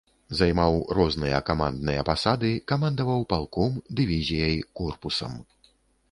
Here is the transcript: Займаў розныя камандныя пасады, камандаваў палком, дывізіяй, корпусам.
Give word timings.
Займаў 0.37 0.75
розныя 0.99 1.41
камандныя 1.49 2.05
пасады, 2.07 2.49
камандаваў 2.71 3.21
палком, 3.33 3.75
дывізіяй, 3.99 4.55
корпусам. 4.81 5.37